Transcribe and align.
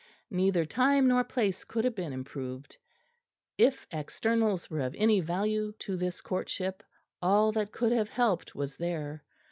Neither 0.31 0.65
time 0.65 1.07
nor 1.07 1.23
place 1.23 1.63
could 1.63 1.85
have 1.85 1.93
been 1.93 2.11
improved. 2.11 2.75
If 3.59 3.85
externals 3.91 4.67
were 4.67 4.79
of 4.79 4.95
any 4.97 5.19
value 5.19 5.73
to 5.77 5.95
this 5.95 6.21
courtship, 6.21 6.81
all 7.21 7.51
that 7.51 7.71
could 7.71 7.91
have 7.91 8.09
helped 8.09 8.55
was 8.55 8.77
there. 8.77 9.23